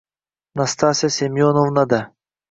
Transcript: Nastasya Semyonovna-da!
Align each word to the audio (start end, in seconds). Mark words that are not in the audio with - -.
Nastasya 0.57 1.09
Semyonovna-da! 1.17 2.01